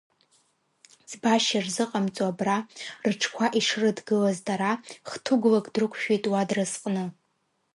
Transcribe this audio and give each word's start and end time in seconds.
Ӡбашьа 1.09 1.59
рзыҟамҵо 1.65 2.23
абра, 2.31 2.57
рыҽқәа 3.07 3.45
ишрыдгылаз 3.59 4.37
дара, 4.47 4.71
хҭыгәлак 5.09 5.65
дрықәшәеит 5.73 6.23
уа 6.31 6.49
дразҟны. 6.49 7.05